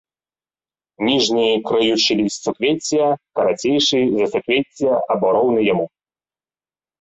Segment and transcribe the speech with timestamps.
[1.09, 3.05] Ніжні крыючы ліст суквецця
[3.41, 5.85] карацейшы за суквецце або роўны яму.